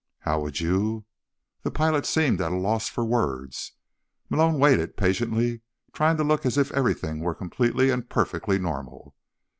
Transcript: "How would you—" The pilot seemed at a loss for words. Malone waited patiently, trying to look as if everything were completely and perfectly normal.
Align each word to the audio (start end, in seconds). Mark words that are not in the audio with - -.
"How 0.21 0.39
would 0.41 0.59
you—" 0.59 1.05
The 1.61 1.69
pilot 1.69 2.07
seemed 2.07 2.41
at 2.41 2.51
a 2.51 2.55
loss 2.55 2.89
for 2.89 3.05
words. 3.05 3.73
Malone 4.31 4.57
waited 4.57 4.97
patiently, 4.97 5.61
trying 5.93 6.17
to 6.17 6.23
look 6.23 6.43
as 6.43 6.57
if 6.57 6.71
everything 6.71 7.19
were 7.19 7.35
completely 7.35 7.91
and 7.91 8.09
perfectly 8.09 8.57
normal. 8.57 9.13